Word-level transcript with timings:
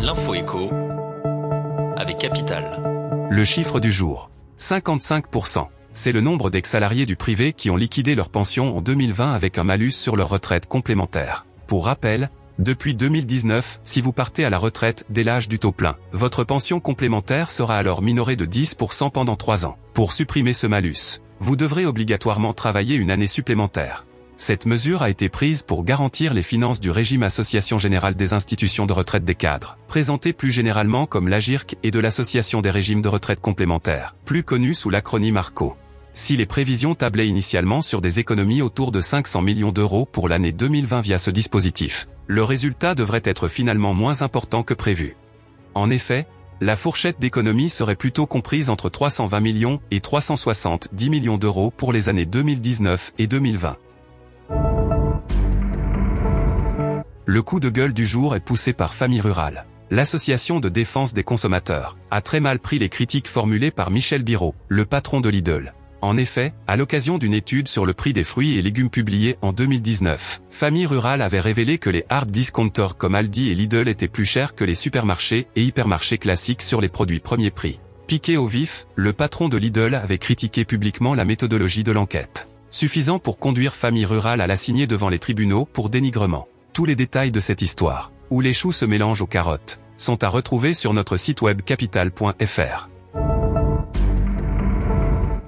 L'info 0.00 0.34
écho 0.34 0.70
avec 1.96 2.18
Capital. 2.18 3.28
Le 3.30 3.44
chiffre 3.44 3.80
du 3.80 3.90
jour. 3.90 4.30
55%. 4.58 5.66
C'est 5.92 6.12
le 6.12 6.20
nombre 6.20 6.50
d'ex-salariés 6.50 7.04
du 7.04 7.16
privé 7.16 7.52
qui 7.52 7.68
ont 7.68 7.76
liquidé 7.76 8.14
leur 8.14 8.28
pension 8.28 8.76
en 8.76 8.80
2020 8.80 9.32
avec 9.32 9.58
un 9.58 9.64
malus 9.64 9.90
sur 9.90 10.16
leur 10.16 10.28
retraite 10.28 10.66
complémentaire. 10.66 11.46
Pour 11.66 11.86
rappel, 11.86 12.30
depuis 12.58 12.94
2019, 12.94 13.80
si 13.84 14.00
vous 14.00 14.12
partez 14.12 14.44
à 14.44 14.50
la 14.50 14.58
retraite 14.58 15.04
dès 15.10 15.24
l'âge 15.24 15.48
du 15.48 15.58
taux 15.58 15.72
plein, 15.72 15.96
votre 16.12 16.44
pension 16.44 16.80
complémentaire 16.80 17.50
sera 17.50 17.76
alors 17.76 18.00
minorée 18.00 18.36
de 18.36 18.46
10% 18.46 19.10
pendant 19.10 19.36
3 19.36 19.66
ans. 19.66 19.76
Pour 19.94 20.12
supprimer 20.12 20.52
ce 20.52 20.66
malus, 20.66 21.20
vous 21.40 21.56
devrez 21.56 21.86
obligatoirement 21.86 22.54
travailler 22.54 22.96
une 22.96 23.10
année 23.10 23.26
supplémentaire. 23.26 24.06
Cette 24.40 24.66
mesure 24.66 25.02
a 25.02 25.10
été 25.10 25.28
prise 25.28 25.64
pour 25.64 25.82
garantir 25.82 26.32
les 26.32 26.44
finances 26.44 26.78
du 26.78 26.92
régime 26.92 27.24
Association 27.24 27.80
Générale 27.80 28.14
des 28.14 28.34
Institutions 28.34 28.86
de 28.86 28.92
Retraite 28.92 29.24
des 29.24 29.34
Cadres, 29.34 29.76
présenté 29.88 30.32
plus 30.32 30.52
généralement 30.52 31.06
comme 31.06 31.26
l'AGIRC 31.26 31.74
et 31.82 31.90
de 31.90 31.98
l'Association 31.98 32.60
des 32.60 32.70
régimes 32.70 33.02
de 33.02 33.08
retraite 33.08 33.40
complémentaires, 33.40 34.14
plus 34.24 34.44
connue 34.44 34.74
sous 34.74 34.90
l'acronyme 34.90 35.36
ARCO. 35.36 35.76
Si 36.12 36.36
les 36.36 36.46
prévisions 36.46 36.94
tablaient 36.94 37.26
initialement 37.26 37.82
sur 37.82 38.00
des 38.00 38.20
économies 38.20 38.62
autour 38.62 38.92
de 38.92 39.00
500 39.00 39.42
millions 39.42 39.72
d'euros 39.72 40.06
pour 40.06 40.28
l'année 40.28 40.52
2020 40.52 41.00
via 41.00 41.18
ce 41.18 41.32
dispositif, 41.32 42.06
le 42.28 42.44
résultat 42.44 42.94
devrait 42.94 43.22
être 43.24 43.48
finalement 43.48 43.92
moins 43.92 44.22
important 44.22 44.62
que 44.62 44.74
prévu. 44.74 45.16
En 45.74 45.90
effet, 45.90 46.28
la 46.60 46.76
fourchette 46.76 47.18
d'économie 47.18 47.70
serait 47.70 47.96
plutôt 47.96 48.26
comprise 48.26 48.70
entre 48.70 48.88
320 48.88 49.40
millions 49.40 49.80
et 49.90 49.98
370 49.98 51.10
millions 51.10 51.38
d'euros 51.38 51.72
pour 51.76 51.92
les 51.92 52.08
années 52.08 52.26
2019 52.26 53.14
et 53.18 53.26
2020. 53.26 53.76
Le 57.30 57.42
coup 57.42 57.60
de 57.60 57.68
gueule 57.68 57.92
du 57.92 58.06
jour 58.06 58.34
est 58.34 58.40
poussé 58.40 58.72
par 58.72 58.94
Famille 58.94 59.20
Rurale. 59.20 59.66
L'association 59.90 60.60
de 60.60 60.70
défense 60.70 61.12
des 61.12 61.24
consommateurs 61.24 61.98
a 62.10 62.22
très 62.22 62.40
mal 62.40 62.58
pris 62.58 62.78
les 62.78 62.88
critiques 62.88 63.28
formulées 63.28 63.70
par 63.70 63.90
Michel 63.90 64.22
Biraud, 64.22 64.54
le 64.68 64.86
patron 64.86 65.20
de 65.20 65.28
Lidl. 65.28 65.74
En 66.00 66.16
effet, 66.16 66.54
à 66.66 66.78
l'occasion 66.78 67.18
d'une 67.18 67.34
étude 67.34 67.68
sur 67.68 67.84
le 67.84 67.92
prix 67.92 68.14
des 68.14 68.24
fruits 68.24 68.56
et 68.56 68.62
légumes 68.62 68.88
publiée 68.88 69.36
en 69.42 69.52
2019, 69.52 70.40
Famille 70.48 70.86
Rurale 70.86 71.20
avait 71.20 71.38
révélé 71.38 71.76
que 71.76 71.90
les 71.90 72.06
hard 72.08 72.30
discounters 72.30 72.96
comme 72.96 73.14
Aldi 73.14 73.50
et 73.50 73.54
Lidl 73.54 73.88
étaient 73.88 74.08
plus 74.08 74.24
chers 74.24 74.54
que 74.54 74.64
les 74.64 74.74
supermarchés 74.74 75.48
et 75.54 75.64
hypermarchés 75.64 76.16
classiques 76.16 76.62
sur 76.62 76.80
les 76.80 76.88
produits 76.88 77.20
premier 77.20 77.50
prix. 77.50 77.78
Piqué 78.06 78.38
au 78.38 78.46
vif, 78.46 78.86
le 78.94 79.12
patron 79.12 79.50
de 79.50 79.58
Lidl 79.58 79.96
avait 79.96 80.16
critiqué 80.16 80.64
publiquement 80.64 81.14
la 81.14 81.26
méthodologie 81.26 81.84
de 81.84 81.92
l'enquête. 81.92 82.48
Suffisant 82.70 83.18
pour 83.18 83.38
conduire 83.38 83.74
Famille 83.74 84.06
Rurale 84.06 84.40
à 84.40 84.46
l'assigner 84.46 84.86
devant 84.86 85.10
les 85.10 85.18
tribunaux 85.18 85.66
pour 85.66 85.90
dénigrement. 85.90 86.48
Tous 86.78 86.84
les 86.84 86.94
détails 86.94 87.32
de 87.32 87.40
cette 87.40 87.60
histoire, 87.60 88.12
où 88.30 88.40
les 88.40 88.52
choux 88.52 88.70
se 88.70 88.84
mélangent 88.84 89.22
aux 89.22 89.26
carottes, 89.26 89.80
sont 89.96 90.22
à 90.22 90.28
retrouver 90.28 90.74
sur 90.74 90.94
notre 90.94 91.16
site 91.16 91.42
web 91.42 91.62
capital.fr. 91.62 92.88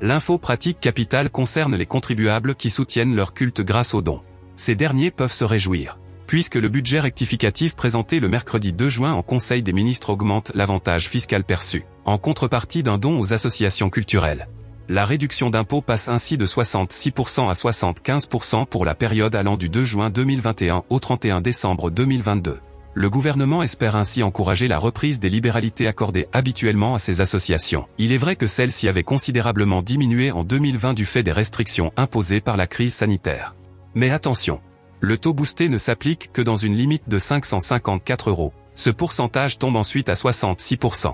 L'info 0.00 0.38
pratique 0.38 0.80
Capital 0.80 1.28
concerne 1.28 1.76
les 1.76 1.84
contribuables 1.84 2.54
qui 2.54 2.70
soutiennent 2.70 3.14
leur 3.14 3.34
culte 3.34 3.60
grâce 3.60 3.92
aux 3.92 4.00
dons. 4.00 4.22
Ces 4.56 4.74
derniers 4.74 5.10
peuvent 5.10 5.30
se 5.30 5.44
réjouir, 5.44 5.98
puisque 6.26 6.54
le 6.54 6.70
budget 6.70 7.00
rectificatif 7.00 7.76
présenté 7.76 8.20
le 8.20 8.30
mercredi 8.30 8.72
2 8.72 8.88
juin 8.88 9.12
en 9.12 9.22
Conseil 9.22 9.60
des 9.60 9.74
ministres 9.74 10.08
augmente 10.08 10.50
l'avantage 10.54 11.10
fiscal 11.10 11.44
perçu, 11.44 11.84
en 12.06 12.16
contrepartie 12.16 12.82
d'un 12.82 12.96
don 12.96 13.20
aux 13.20 13.34
associations 13.34 13.90
culturelles. 13.90 14.48
La 14.90 15.04
réduction 15.04 15.50
d'impôt 15.50 15.82
passe 15.82 16.08
ainsi 16.08 16.38
de 16.38 16.46
66% 16.46 17.50
à 17.50 17.52
75% 17.52 18.64
pour 18.64 18.86
la 18.86 18.94
période 18.94 19.34
allant 19.34 19.58
du 19.58 19.68
2 19.68 19.84
juin 19.84 20.08
2021 20.08 20.82
au 20.88 20.98
31 20.98 21.42
décembre 21.42 21.90
2022. 21.90 22.58
Le 22.94 23.10
gouvernement 23.10 23.62
espère 23.62 23.96
ainsi 23.96 24.22
encourager 24.22 24.66
la 24.66 24.78
reprise 24.78 25.20
des 25.20 25.28
libéralités 25.28 25.86
accordées 25.86 26.26
habituellement 26.32 26.94
à 26.94 26.98
ces 26.98 27.20
associations. 27.20 27.86
Il 27.98 28.12
est 28.12 28.18
vrai 28.18 28.34
que 28.34 28.46
celles-ci 28.46 28.88
avaient 28.88 29.02
considérablement 29.02 29.82
diminué 29.82 30.30
en 30.30 30.42
2020 30.42 30.94
du 30.94 31.04
fait 31.04 31.22
des 31.22 31.32
restrictions 31.32 31.92
imposées 31.98 32.40
par 32.40 32.56
la 32.56 32.66
crise 32.66 32.94
sanitaire. 32.94 33.54
Mais 33.94 34.08
attention, 34.08 34.62
le 35.00 35.18
taux 35.18 35.34
boosté 35.34 35.68
ne 35.68 35.76
s'applique 35.76 36.32
que 36.32 36.40
dans 36.40 36.56
une 36.56 36.74
limite 36.74 37.10
de 37.10 37.18
554 37.18 38.30
euros. 38.30 38.54
Ce 38.74 38.88
pourcentage 38.88 39.58
tombe 39.58 39.76
ensuite 39.76 40.08
à 40.08 40.14
66%. 40.14 41.12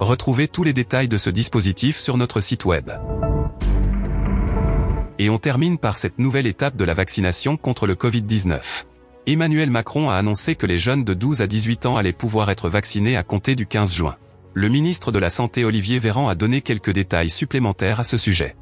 Retrouvez 0.00 0.46
tous 0.46 0.62
les 0.62 0.72
détails 0.72 1.08
de 1.08 1.16
ce 1.16 1.28
dispositif 1.28 1.98
sur 1.98 2.16
notre 2.16 2.40
site 2.40 2.64
web. 2.64 2.90
Et 5.18 5.28
on 5.28 5.38
termine 5.38 5.76
par 5.76 5.96
cette 5.96 6.20
nouvelle 6.20 6.46
étape 6.46 6.76
de 6.76 6.84
la 6.84 6.94
vaccination 6.94 7.56
contre 7.56 7.88
le 7.88 7.96
Covid-19. 7.96 8.84
Emmanuel 9.26 9.70
Macron 9.70 10.08
a 10.08 10.14
annoncé 10.14 10.54
que 10.54 10.66
les 10.66 10.78
jeunes 10.78 11.02
de 11.02 11.14
12 11.14 11.42
à 11.42 11.48
18 11.48 11.86
ans 11.86 11.96
allaient 11.96 12.12
pouvoir 12.12 12.48
être 12.50 12.68
vaccinés 12.68 13.16
à 13.16 13.24
compter 13.24 13.56
du 13.56 13.66
15 13.66 13.92
juin. 13.92 14.16
Le 14.54 14.68
ministre 14.68 15.10
de 15.10 15.18
la 15.18 15.30
Santé 15.30 15.64
Olivier 15.64 15.98
Véran 15.98 16.28
a 16.28 16.36
donné 16.36 16.60
quelques 16.60 16.92
détails 16.92 17.28
supplémentaires 17.28 17.98
à 17.98 18.04
ce 18.04 18.16
sujet. 18.16 18.54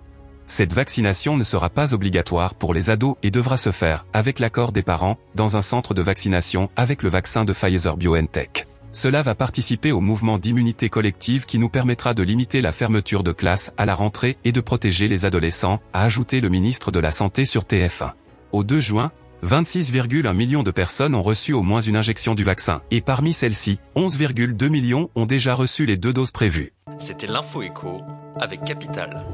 Cette 0.46 0.72
vaccination 0.72 1.36
ne 1.36 1.44
sera 1.44 1.68
pas 1.68 1.92
obligatoire 1.92 2.54
pour 2.54 2.72
les 2.72 2.88
ados 2.88 3.16
et 3.22 3.30
devra 3.30 3.58
se 3.58 3.72
faire, 3.72 4.06
avec 4.14 4.38
l'accord 4.38 4.72
des 4.72 4.82
parents, 4.82 5.18
dans 5.34 5.58
un 5.58 5.62
centre 5.62 5.92
de 5.92 6.00
vaccination 6.00 6.70
avec 6.76 7.02
le 7.02 7.10
vaccin 7.10 7.44
de 7.44 7.52
Pfizer 7.52 7.98
BioNTech. 7.98 8.66
Cela 8.92 9.22
va 9.22 9.34
participer 9.34 9.92
au 9.92 10.00
mouvement 10.00 10.38
d'immunité 10.38 10.88
collective 10.88 11.44
qui 11.44 11.58
nous 11.58 11.68
permettra 11.68 12.14
de 12.14 12.22
limiter 12.22 12.62
la 12.62 12.72
fermeture 12.72 13.22
de 13.22 13.32
classe 13.32 13.72
à 13.76 13.86
la 13.86 13.94
rentrée 13.94 14.38
et 14.44 14.52
de 14.52 14.60
protéger 14.60 15.08
les 15.08 15.24
adolescents, 15.24 15.80
a 15.92 16.04
ajouté 16.04 16.40
le 16.40 16.48
ministre 16.48 16.90
de 16.90 16.98
la 16.98 17.10
Santé 17.10 17.44
sur 17.44 17.64
TF1. 17.64 18.12
Au 18.52 18.64
2 18.64 18.80
juin, 18.80 19.12
26,1 19.44 20.32
millions 20.34 20.62
de 20.62 20.70
personnes 20.70 21.14
ont 21.14 21.22
reçu 21.22 21.52
au 21.52 21.62
moins 21.62 21.80
une 21.80 21.96
injection 21.96 22.34
du 22.34 22.42
vaccin, 22.42 22.82
et 22.90 23.00
parmi 23.00 23.32
celles-ci, 23.32 23.78
11,2 23.94 24.68
millions 24.68 25.10
ont 25.14 25.26
déjà 25.26 25.54
reçu 25.54 25.86
les 25.86 25.96
deux 25.96 26.12
doses 26.12 26.30
prévues. 26.30 26.72
C'était 26.98 27.26
l'info 27.26 27.62
écho 27.62 28.00
avec 28.40 28.64
Capital. 28.64 29.24